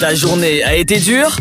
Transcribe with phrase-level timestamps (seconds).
[0.00, 1.36] Ta journée a été dure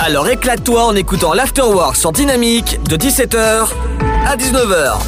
[0.00, 3.68] Alors éclate-toi en écoutant l'Afterwork sur Dynamique de 17h
[4.26, 4.98] à 19h.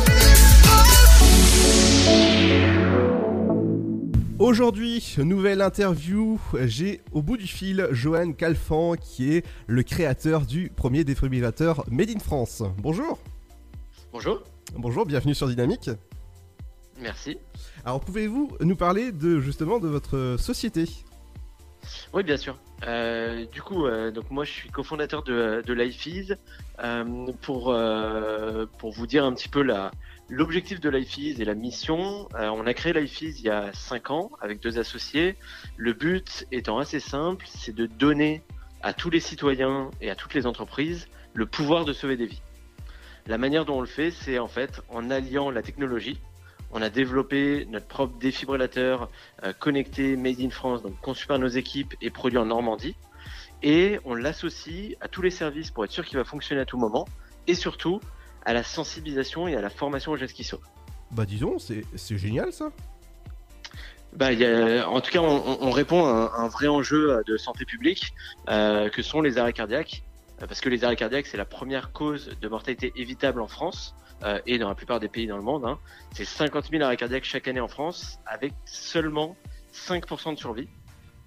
[4.38, 6.38] Aujourd'hui, nouvelle interview.
[6.64, 12.10] J'ai au bout du fil Johan Calfan qui est le créateur du premier défibrillateur Made
[12.10, 12.62] in France.
[12.78, 13.18] Bonjour.
[14.12, 14.42] Bonjour.
[14.74, 15.90] Bonjour, bienvenue sur Dynamique.
[17.02, 17.38] Merci.
[17.84, 20.84] Alors pouvez-vous nous parler de justement de votre société?
[22.12, 22.58] Oui, bien sûr.
[22.86, 26.36] Euh, du coup, euh, donc moi je suis cofondateur de, de LifeEase.
[26.82, 29.90] Euh, pour, euh, pour vous dire un petit peu la,
[30.28, 34.10] l'objectif de LifeEase et la mission, euh, on a créé LifeEase il y a 5
[34.10, 35.36] ans avec deux associés.
[35.76, 38.42] Le but étant assez simple, c'est de donner
[38.82, 42.42] à tous les citoyens et à toutes les entreprises le pouvoir de sauver des vies.
[43.26, 46.18] La manière dont on le fait, c'est en fait en alliant la technologie.
[46.72, 49.10] On a développé notre propre défibrillateur
[49.44, 52.96] euh, connecté Made in France, donc conçu par nos équipes et produit en Normandie.
[53.62, 56.78] Et on l'associe à tous les services pour être sûr qu'il va fonctionner à tout
[56.78, 57.06] moment.
[57.46, 58.00] Et surtout,
[58.44, 60.60] à la sensibilisation et à la formation au gestes qui sauvent.
[61.10, 62.70] Bah disons, c'est c'est génial ça.
[64.14, 67.22] Bah, il y a- en tout cas, on, on répond à un, un vrai enjeu
[67.26, 68.12] de santé publique
[68.48, 70.02] euh, que sont les arrêts cardiaques.
[70.40, 73.94] Euh, Parce que les arrêts cardiaques, c'est la première cause de mortalité évitable en France
[74.22, 75.64] euh, et dans la plupart des pays dans le monde.
[75.64, 75.78] hein.
[76.12, 79.36] C'est 50 000 arrêts cardiaques chaque année en France avec seulement
[79.74, 80.68] 5% de survie.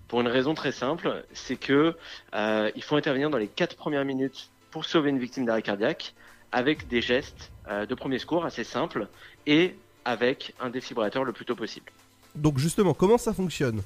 [0.07, 1.97] Pour une raison très simple, c'est que
[2.35, 6.13] euh, il faut intervenir dans les 4 premières minutes pour sauver une victime d'arrêt cardiaque
[6.51, 9.07] avec des gestes euh, de premier secours assez simples
[9.47, 9.75] et
[10.05, 11.91] avec un défibrillateur le plus tôt possible.
[12.35, 13.81] Donc justement, comment ça fonctionne?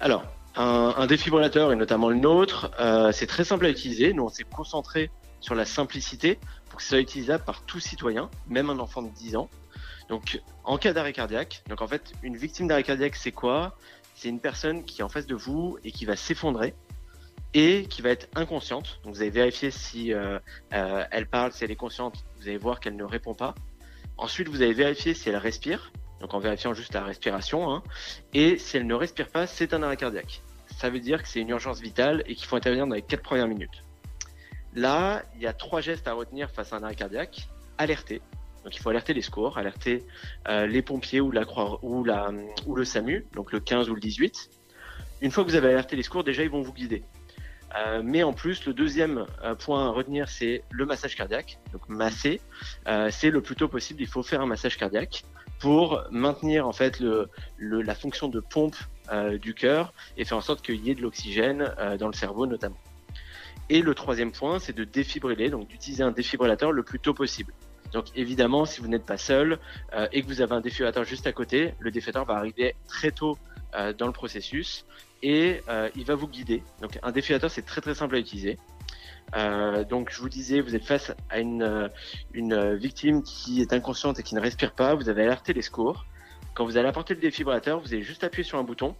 [0.00, 0.24] Alors,
[0.56, 4.12] un, un défibrillateur, et notamment le nôtre, euh, c'est très simple à utiliser.
[4.12, 8.30] Nous, on s'est concentré sur la simplicité pour que ce soit utilisable par tout citoyen,
[8.48, 9.48] même un enfant de 10 ans.
[10.08, 13.76] Donc, en cas d'arrêt cardiaque, donc en fait, une victime d'arrêt cardiaque, c'est quoi?
[14.14, 16.74] C'est une personne qui est en face de vous et qui va s'effondrer
[17.54, 19.00] et qui va être inconsciente.
[19.04, 20.38] Donc, vous allez vérifier si euh,
[20.72, 22.24] euh, elle parle, si elle est consciente.
[22.38, 23.54] Vous allez voir qu'elle ne répond pas.
[24.16, 25.92] Ensuite, vous allez vérifier si elle respire.
[26.20, 27.70] Donc, en vérifiant juste la respiration.
[27.70, 27.82] Hein.
[28.32, 30.42] Et si elle ne respire pas, c'est un arrêt cardiaque.
[30.76, 33.22] Ça veut dire que c'est une urgence vitale et qu'il faut intervenir dans les quatre
[33.22, 33.82] premières minutes.
[34.74, 37.48] Là, il y a trois gestes à retenir face à un arrêt cardiaque.
[37.78, 38.20] Alerter.
[38.62, 40.04] Donc il faut alerter les secours, alerter
[40.48, 44.50] euh, les pompiers ou la croix ou le SAMU, donc le 15 ou le 18.
[45.22, 47.04] Une fois que vous avez alerté les secours, déjà ils vont vous guider.
[47.74, 51.58] Euh, mais en plus, le deuxième euh, point à retenir, c'est le massage cardiaque.
[51.72, 52.42] Donc masser,
[53.10, 54.02] c'est le plus tôt possible.
[54.02, 55.24] Il faut faire un massage cardiaque
[55.58, 57.02] pour maintenir en fait
[57.58, 58.76] la fonction de pompe
[59.38, 62.46] du cœur et faire en sorte qu'il y ait de l'oxygène euh, dans le cerveau
[62.46, 62.78] notamment.
[63.68, 67.52] Et le troisième point, c'est de défibriller, donc d'utiliser un défibrillateur le plus tôt possible.
[67.92, 69.58] Donc évidemment, si vous n'êtes pas seul
[69.94, 73.10] euh, et que vous avez un défibrillateur juste à côté, le défibrillateur va arriver très
[73.10, 73.38] tôt
[73.74, 74.86] euh, dans le processus
[75.22, 76.62] et euh, il va vous guider.
[76.80, 78.58] Donc un défibrillateur, c'est très très simple à utiliser.
[79.34, 81.88] Euh, donc je vous disais, vous êtes face à une, euh,
[82.32, 85.62] une euh, victime qui est inconsciente et qui ne respire pas, vous avez alerté les
[85.62, 86.06] secours.
[86.56, 88.96] Quand vous allez apporter le défibrillateur, vous allez juste appuyer sur un bouton.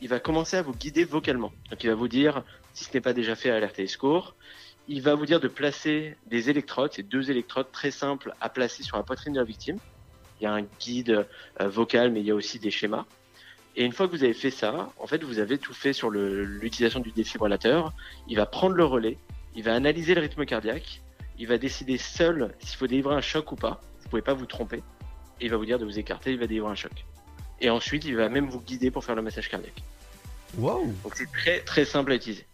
[0.00, 1.52] Il va commencer à vous guider vocalement.
[1.70, 2.42] Donc il va vous dire,
[2.74, 4.34] si ce n'est pas déjà fait, alerter les secours.
[4.88, 8.82] Il va vous dire de placer des électrodes, c'est deux électrodes très simples à placer
[8.82, 9.78] sur la poitrine de la victime.
[10.40, 11.26] Il y a un guide
[11.60, 13.04] euh, vocal, mais il y a aussi des schémas.
[13.76, 16.10] Et une fois que vous avez fait ça, en fait, vous avez tout fait sur
[16.10, 17.92] l'utilisation du défibrillateur.
[18.26, 19.16] Il va prendre le relais,
[19.54, 21.02] il va analyser le rythme cardiaque,
[21.38, 23.80] il va décider seul s'il faut délivrer un choc ou pas.
[24.02, 24.82] Vous pouvez pas vous tromper.
[25.40, 26.92] Et il va vous dire de vous écarter, il va délivrer un choc.
[27.60, 29.82] Et ensuite, il va même vous guider pour faire le massage cardiaque.
[30.58, 32.46] Waouh Donc c'est très très simple à utiliser.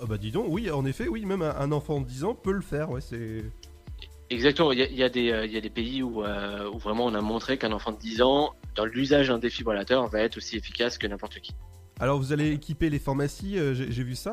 [0.00, 2.52] Ah bah dis donc, oui, en effet, oui, même un, enfant de 10 ans peut
[2.52, 3.44] le faire, ouais, c'est...
[4.30, 6.24] Exactement, il y a, il y a des, euh, il y a des pays où,
[6.24, 10.06] euh, où vraiment on a montré qu'un enfant de 10 ans, dans l'usage d'un défibrillateur,
[10.06, 11.52] va être aussi efficace que n'importe qui.
[11.98, 14.32] Alors vous allez équiper les pharmacies, euh, j'ai vu ça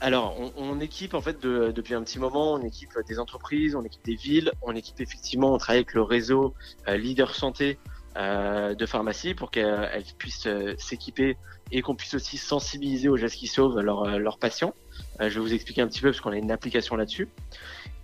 [0.00, 3.82] Alors, on, équipe en fait de- depuis un petit moment, on équipe des entreprises, on
[3.82, 6.54] équipe des villes, on équipe effectivement, on travaille avec le réseau
[6.86, 7.78] euh, Leader Santé
[8.16, 11.38] euh, de pharmacie pour qu'elles puissent euh, s'équiper
[11.72, 14.74] et qu'on puisse aussi sensibiliser aux gestes qui sauvent leurs leurs patients.
[15.18, 17.28] Je vais vous expliquer un petit peu parce qu'on a une application là-dessus.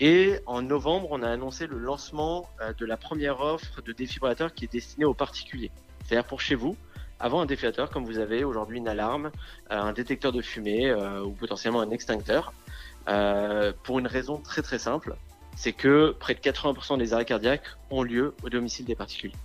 [0.01, 4.65] Et en novembre, on a annoncé le lancement de la première offre de défibrillateur qui
[4.65, 5.71] est destinée aux particuliers.
[6.05, 6.77] C'est-à-dire pour chez vous,
[7.23, 9.31] avant un défibrillateur comme vous avez aujourd'hui une alarme,
[9.71, 12.53] euh, un détecteur de fumée euh, ou potentiellement un extincteur,
[13.09, 15.17] euh, pour une raison très très simple,
[15.57, 19.37] c'est que près de 80% des arrêts cardiaques ont lieu au domicile des particuliers.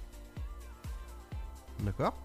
[1.81, 2.15] D'accord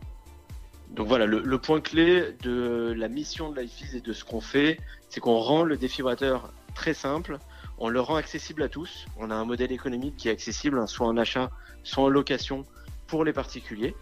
[0.91, 4.41] Donc voilà, le, le point clé de la mission de LifeEase et de ce qu'on
[4.41, 7.39] fait, c'est qu'on rend le défibrillateur très simple,
[7.77, 9.05] on le rend accessible à tous.
[9.19, 11.51] On a un modèle économique qui est accessible, hein, soit en achat,
[11.83, 12.65] soit en location
[13.07, 13.95] pour les particuliers.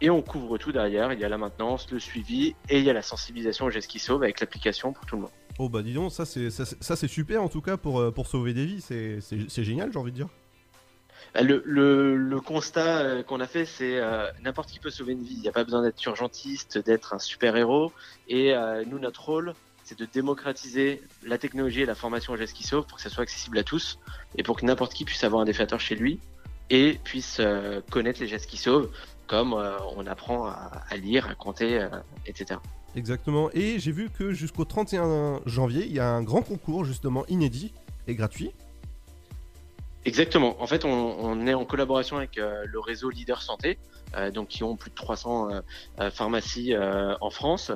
[0.00, 1.12] Et on couvre tout derrière.
[1.12, 3.90] Il y a la maintenance, le suivi et il y a la sensibilisation au geste
[3.90, 5.30] qui sauve avec l'application pour tout le monde.
[5.58, 8.00] Oh bah dis donc, ça c'est ça, c'est- ça, c'est super en tout cas pour,
[8.00, 10.28] euh, pour sauver des vies, c'est c'est- c'est génial j'ai envie de dire.
[11.34, 15.12] Bah, Le, le, le constat euh, qu'on a fait, c'est euh, n'importe qui peut sauver
[15.12, 15.34] une vie.
[15.34, 17.92] Il n'y a pas besoin d'être urgentiste, d'être un super-héros.
[18.26, 19.52] Et euh, nous, notre rôle,
[19.84, 23.10] c'est de démocratiser la technologie et la formation au geste qui sauve pour que ça
[23.10, 23.98] soit accessible à tous
[24.38, 26.18] et pour que n'importe qui puisse avoir un défiateur chez lui
[26.70, 28.90] et puisse euh, connaître les gestes qui sauvent,
[29.30, 31.88] comme euh, on apprend à, à lire, à compter, euh,
[32.26, 32.58] etc.
[32.96, 37.24] Exactement, et j'ai vu que jusqu'au 31 janvier, il y a un grand concours justement
[37.28, 37.72] inédit
[38.08, 38.50] et gratuit.
[40.04, 40.60] Exactement.
[40.60, 43.78] En fait, on, on est en collaboration avec euh, le réseau Leader Santé,
[44.16, 45.60] euh, donc qui ont plus de 300 euh,
[46.00, 47.70] euh, pharmacies en France.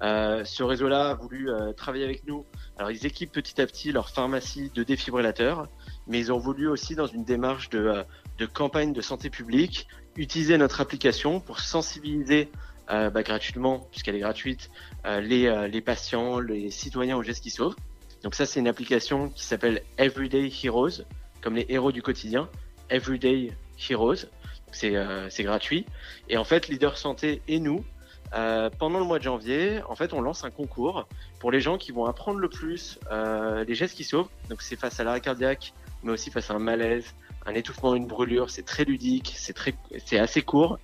[0.00, 2.44] Ce réseau-là a voulu travailler avec nous.
[2.78, 5.68] Alors, ils équipent petit à petit leur pharmacie de défibrillateurs,
[6.06, 8.04] mais ils ont voulu aussi, dans une démarche de,
[8.38, 9.88] de campagne de santé publique,
[10.20, 12.50] utiliser notre application pour sensibiliser
[12.90, 14.70] euh, bah, gratuitement, puisqu'elle est gratuite,
[15.06, 17.74] euh, les, euh, les patients, les citoyens au geste qui sauve.
[18.22, 21.04] Donc ça, c'est une application qui s'appelle Everyday Heroes
[21.40, 22.50] comme les héros du quotidien,
[22.90, 23.52] Everyday
[23.88, 24.26] Heroes.
[24.72, 24.92] C'est
[25.40, 25.86] gratuit.
[26.28, 27.82] Et en fait, Leader Santé et nous,
[28.30, 31.08] pendant le mois de janvier, en fait, on lance un concours
[31.40, 34.28] pour les gens qui vont apprendre le plus les gestes qui sauvent.
[34.48, 35.72] Donc c'est face à l'arrêt cardiaque,
[36.04, 37.14] mais aussi face à un malaise,
[37.46, 38.50] un étouffement, une brûlure.
[38.50, 40.78] C'est très ludique, c'est très, c'est assez court.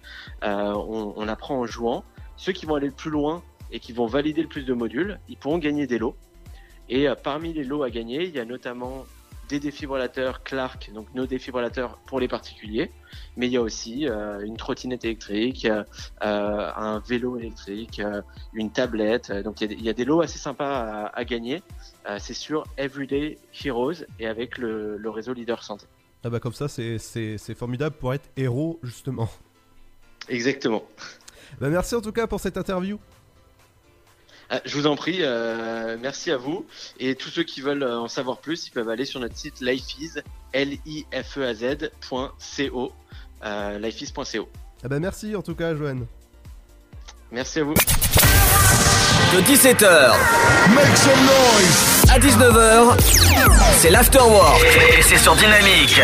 [0.45, 2.05] Euh, on, apprend en jouant.
[2.37, 5.19] Ceux qui vont aller le plus loin et qui vont valider le plus de modules,
[5.29, 6.17] ils pourront gagner des lots.
[6.89, 9.05] Et euh, parmi les lots à gagner, il y a notamment
[9.49, 12.91] des défibrillateurs Clark, donc nos défibrillateurs pour les particuliers,
[13.37, 15.69] mais il y a aussi euh, une trottinette électrique,
[16.21, 18.03] un vélo électrique,
[18.55, 19.31] une tablette.
[19.31, 21.63] Donc il y, a des- lots assez sympas à, gagner.
[22.19, 25.87] C'est sur Everyday Heroes et avec le, le réseau Leader Santé.
[26.27, 29.29] Ah bah comme ça, c'est- formidable pour être héros justement.
[30.29, 30.83] Exactement.
[31.61, 32.99] Bah merci en tout cas pour cette interview.
[34.51, 36.67] Ah, je vous en prie, euh, merci à vous.
[36.99, 39.61] Et tous ceux qui veulent euh, en savoir plus, ils peuvent aller sur notre site
[39.61, 40.21] lifeis,
[40.53, 42.93] l i f e a z point co,
[43.45, 44.49] euh, lifeis.co.
[44.83, 46.07] Ah bah merci en tout cas Joanne.
[47.31, 47.75] Merci à vous.
[47.75, 51.96] De 17h Make some noise.
[52.11, 52.97] À 19h,
[53.79, 54.65] c'est l'afterwork.
[54.99, 56.01] Et c'est sur Dynamique.